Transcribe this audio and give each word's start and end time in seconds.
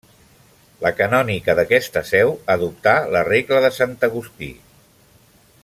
La 0.83 0.91
canònica 0.99 1.55
d’aquesta 1.59 2.03
seu 2.11 2.33
adoptà 2.55 2.95
la 3.17 3.23
regla 3.29 3.61
de 3.67 3.71
sant 3.77 3.95
Agustí. 4.09 4.53